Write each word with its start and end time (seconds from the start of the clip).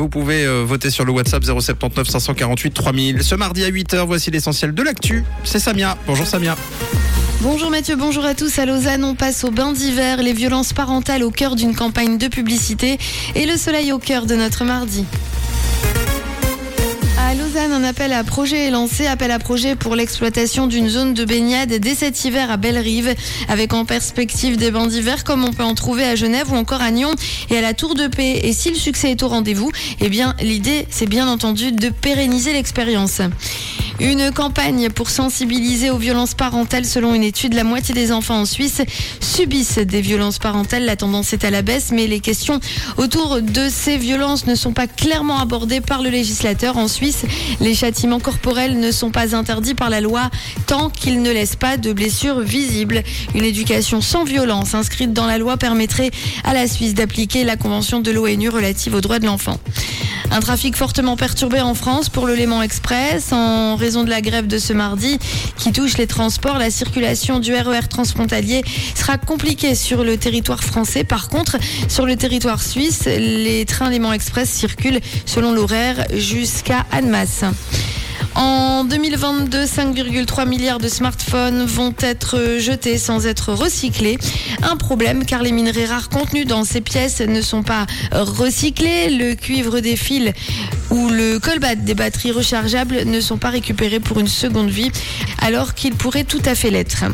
Vous 0.00 0.08
pouvez 0.08 0.46
euh, 0.46 0.64
voter 0.64 0.88
sur 0.88 1.04
le 1.04 1.12
WhatsApp 1.12 1.44
079 1.44 2.08
548 2.08 2.70
3000. 2.70 3.22
Ce 3.22 3.34
mardi 3.34 3.64
à 3.64 3.70
8h, 3.70 4.06
voici 4.06 4.30
l'essentiel 4.30 4.72
de 4.72 4.82
l'actu. 4.82 5.24
C'est 5.44 5.58
Samia. 5.58 5.98
Bonjour 6.06 6.26
Samia. 6.26 6.56
Bonjour 7.42 7.70
Mathieu, 7.70 7.96
bonjour 7.96 8.24
à 8.24 8.34
tous. 8.34 8.58
À 8.58 8.64
Lausanne, 8.64 9.04
on 9.04 9.14
passe 9.14 9.44
au 9.44 9.50
bain 9.50 9.72
d'hiver, 9.72 10.22
les 10.22 10.32
violences 10.32 10.72
parentales 10.72 11.22
au 11.22 11.30
cœur 11.30 11.54
d'une 11.54 11.74
campagne 11.74 12.16
de 12.16 12.28
publicité 12.28 12.98
et 13.34 13.44
le 13.44 13.58
soleil 13.58 13.92
au 13.92 13.98
cœur 13.98 14.24
de 14.24 14.36
notre 14.36 14.64
mardi. 14.64 15.04
Un 17.56 17.82
appel 17.82 18.12
à 18.12 18.22
projet 18.22 18.66
est 18.66 18.70
lancé. 18.70 19.06
Appel 19.06 19.30
à 19.32 19.40
projet 19.40 19.74
pour 19.74 19.96
l'exploitation 19.96 20.68
d'une 20.68 20.88
zone 20.88 21.14
de 21.14 21.24
baignade 21.24 21.70
dès 21.70 21.96
cet 21.96 22.24
hiver 22.24 22.48
à 22.48 22.56
Belle-Rive, 22.56 23.14
avec 23.48 23.72
en 23.72 23.84
perspective 23.84 24.56
des 24.56 24.70
bains 24.70 24.86
d'hiver 24.86 25.24
comme 25.24 25.44
on 25.44 25.52
peut 25.52 25.64
en 25.64 25.74
trouver 25.74 26.04
à 26.04 26.14
Genève 26.14 26.52
ou 26.52 26.56
encore 26.56 26.80
à 26.80 26.92
Nyon 26.92 27.10
et 27.50 27.58
à 27.58 27.60
la 27.60 27.74
Tour 27.74 27.96
de 27.96 28.06
Paix. 28.06 28.40
Et 28.44 28.52
si 28.52 28.70
le 28.70 28.76
succès 28.76 29.10
est 29.10 29.22
au 29.24 29.28
rendez-vous, 29.28 29.72
eh 30.00 30.08
bien, 30.08 30.36
l'idée, 30.40 30.86
c'est 30.90 31.08
bien 31.08 31.26
entendu 31.26 31.72
de 31.72 31.88
pérenniser 31.88 32.52
l'expérience. 32.52 33.20
Une 34.00 34.30
campagne 34.32 34.88
pour 34.88 35.10
sensibiliser 35.10 35.90
aux 35.90 35.98
violences 35.98 36.32
parentales. 36.32 36.86
Selon 36.86 37.14
une 37.14 37.22
étude, 37.22 37.52
la 37.52 37.64
moitié 37.64 37.94
des 37.94 38.12
enfants 38.12 38.40
en 38.40 38.44
Suisse 38.46 38.80
subissent 39.20 39.76
des 39.76 40.00
violences 40.00 40.38
parentales. 40.38 40.86
La 40.86 40.96
tendance 40.96 41.34
est 41.34 41.44
à 41.44 41.50
la 41.50 41.60
baisse, 41.60 41.90
mais 41.92 42.06
les 42.06 42.20
questions 42.20 42.60
autour 42.96 43.42
de 43.42 43.68
ces 43.68 43.98
violences 43.98 44.46
ne 44.46 44.54
sont 44.54 44.72
pas 44.72 44.86
clairement 44.86 45.38
abordées 45.38 45.82
par 45.82 46.00
le 46.00 46.08
législateur. 46.08 46.78
En 46.78 46.88
Suisse, 46.88 47.26
les 47.60 47.74
châtiments 47.74 48.20
corporels 48.20 48.80
ne 48.80 48.90
sont 48.90 49.10
pas 49.10 49.36
interdits 49.36 49.74
par 49.74 49.90
la 49.90 50.00
loi 50.00 50.30
tant 50.66 50.88
qu'ils 50.88 51.20
ne 51.20 51.30
laissent 51.30 51.56
pas 51.56 51.76
de 51.76 51.92
blessures 51.92 52.40
visibles. 52.40 53.02
Une 53.34 53.44
éducation 53.44 54.00
sans 54.00 54.24
violence 54.24 54.74
inscrite 54.74 55.12
dans 55.12 55.26
la 55.26 55.36
loi 55.36 55.58
permettrait 55.58 56.10
à 56.44 56.54
la 56.54 56.66
Suisse 56.66 56.94
d'appliquer 56.94 57.44
la 57.44 57.56
convention 57.56 58.00
de 58.00 58.10
l'ONU 58.10 58.48
relative 58.48 58.94
aux 58.94 59.02
droits 59.02 59.18
de 59.18 59.26
l'enfant. 59.26 59.58
Un 60.32 60.38
trafic 60.38 60.76
fortement 60.76 61.16
perturbé 61.16 61.60
en 61.60 61.74
France 61.74 62.08
pour 62.08 62.24
le 62.24 62.34
Léman 62.34 62.62
Express 62.62 63.32
en 63.32 63.74
de 63.90 64.08
la 64.08 64.20
grève 64.20 64.46
de 64.46 64.58
ce 64.58 64.72
mardi 64.72 65.18
qui 65.56 65.72
touche 65.72 65.98
les 65.98 66.06
transports. 66.06 66.58
La 66.58 66.70
circulation 66.70 67.40
du 67.40 67.52
RER 67.54 67.88
transfrontalier 67.88 68.62
sera 68.94 69.18
compliquée 69.18 69.74
sur 69.74 70.04
le 70.04 70.16
territoire 70.16 70.62
français. 70.62 71.02
Par 71.02 71.28
contre, 71.28 71.58
sur 71.88 72.06
le 72.06 72.14
territoire 72.14 72.62
suisse, 72.62 73.06
les 73.06 73.64
trains 73.64 73.90
Léman 73.90 74.12
Express 74.12 74.48
circulent 74.48 75.00
selon 75.26 75.52
l'horaire 75.52 76.06
jusqu'à 76.14 76.86
Annemasse. 76.92 77.44
En 78.36 78.84
2022, 78.84 79.64
5,3 79.64 80.48
milliards 80.48 80.78
de 80.78 80.88
smartphones 80.88 81.64
vont 81.64 81.94
être 82.00 82.58
jetés 82.58 82.96
sans 82.96 83.26
être 83.26 83.52
recyclés. 83.52 84.18
Un 84.62 84.76
problème 84.76 85.24
car 85.24 85.42
les 85.42 85.50
minerais 85.50 85.86
rares 85.86 86.08
contenus 86.08 86.46
dans 86.46 86.64
ces 86.64 86.80
pièces 86.80 87.20
ne 87.20 87.42
sont 87.42 87.64
pas 87.64 87.86
recyclés. 88.12 89.10
Le 89.10 89.34
cuivre 89.34 89.80
des 89.80 89.96
fils 89.96 90.32
ou 90.90 91.08
le 91.08 91.38
colbat 91.38 91.74
des 91.74 91.94
batteries 91.94 92.32
rechargeables 92.32 93.04
ne 93.04 93.20
sont 93.20 93.38
pas 93.38 93.50
récupérés 93.50 94.00
pour 94.00 94.18
une 94.20 94.28
seconde 94.28 94.70
vie 94.70 94.90
alors 95.38 95.74
qu'ils 95.74 95.94
pourraient 95.94 96.24
tout 96.24 96.42
à 96.44 96.54
fait 96.54 96.70
l'être. 96.70 97.04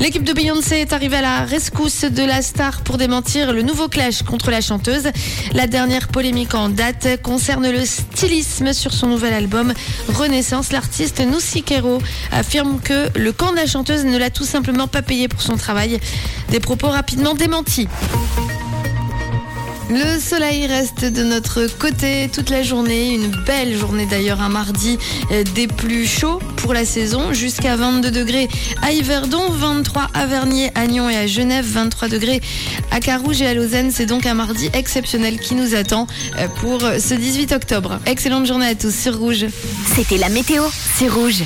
L'équipe 0.00 0.24
de 0.24 0.32
Beyoncé 0.32 0.76
est 0.76 0.92
arrivée 0.92 1.16
à 1.16 1.22
la 1.22 1.44
rescousse 1.44 2.04
de 2.04 2.24
la 2.24 2.42
star 2.42 2.80
pour 2.82 2.98
démentir 2.98 3.52
le 3.52 3.62
nouveau 3.62 3.88
clash 3.88 4.22
contre 4.22 4.50
la 4.50 4.60
chanteuse. 4.60 5.08
La 5.52 5.66
dernière 5.66 6.08
polémique 6.08 6.54
en 6.54 6.68
date 6.68 7.20
concerne 7.22 7.70
le 7.70 7.84
stylisme 7.84 8.72
sur 8.72 8.92
son 8.92 9.08
nouvel 9.08 9.32
album 9.32 9.72
Renaissance 10.08 10.72
l'artiste 10.72 11.22
Kero 11.64 12.00
affirme 12.32 12.80
que 12.80 13.08
le 13.18 13.32
camp 13.32 13.52
de 13.52 13.56
la 13.56 13.66
chanteuse 13.66 14.04
ne 14.04 14.16
l'a 14.16 14.30
tout 14.30 14.44
simplement 14.44 14.88
pas 14.88 15.02
payé 15.02 15.28
pour 15.28 15.42
son 15.42 15.56
travail. 15.56 15.98
Des 16.50 16.60
propos 16.60 16.88
rapidement 16.88 17.34
démentis. 17.34 17.88
Le 19.90 20.20
soleil 20.20 20.66
reste 20.66 21.06
de 21.06 21.22
notre 21.22 21.66
côté 21.78 22.28
toute 22.30 22.50
la 22.50 22.62
journée, 22.62 23.14
une 23.14 23.28
belle 23.46 23.74
journée 23.74 24.04
d'ailleurs 24.04 24.42
un 24.42 24.50
mardi 24.50 24.98
euh, 25.30 25.42
des 25.54 25.66
plus 25.66 26.06
chauds 26.06 26.40
pour 26.56 26.74
la 26.74 26.84
saison, 26.84 27.32
jusqu'à 27.32 27.74
22 27.74 28.10
degrés 28.10 28.48
à 28.82 28.92
Yverdon, 28.92 29.48
23 29.48 30.10
à 30.12 30.26
Vernier, 30.26 30.70
à 30.74 30.86
Nyon 30.86 31.08
et 31.08 31.16
à 31.16 31.26
Genève, 31.26 31.64
23 31.66 32.08
degrés 32.08 32.42
à 32.90 33.00
Carouge 33.00 33.40
et 33.40 33.46
à 33.46 33.54
Lausanne. 33.54 33.90
C'est 33.90 34.04
donc 34.04 34.26
un 34.26 34.34
mardi 34.34 34.68
exceptionnel 34.74 35.40
qui 35.40 35.54
nous 35.54 35.74
attend 35.74 36.06
euh, 36.38 36.48
pour 36.60 36.80
ce 36.80 37.14
18 37.14 37.52
octobre. 37.52 37.98
Excellente 38.04 38.46
journée 38.46 38.66
à 38.66 38.74
tous 38.74 38.94
sur 38.94 39.18
Rouge. 39.18 39.46
C'était 39.94 40.18
la 40.18 40.28
météo, 40.28 40.64
c'est 40.98 41.08
Rouge. 41.08 41.44